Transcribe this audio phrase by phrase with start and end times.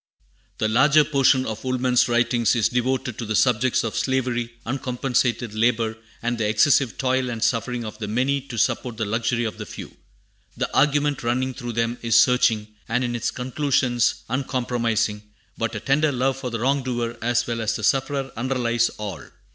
[0.57, 5.95] The larger portion of Woolman's writings is devoted to the subjects of slavery, uncompensated labor,
[6.23, 9.65] and the excessive toil and suffering of the many to support the luxury of the
[9.67, 9.95] few.
[10.57, 15.21] The argument running through them is searching, and in its conclusions uncompromising,
[15.55, 19.25] but a tender love for the wrong doer as well as the sufferer underlies all.